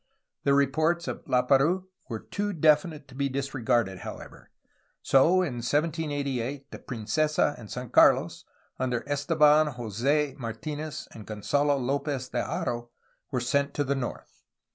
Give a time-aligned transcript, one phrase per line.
[0.45, 4.49] The reports of Laperouse were too definite to be disregarded, however.
[5.03, 8.43] So in 1788 the Princesa and San Carlos
[8.79, 12.89] under Esteban Jos6 artfnez and Gonzalo L6pez de Haro
[13.29, 14.41] were sent to the north.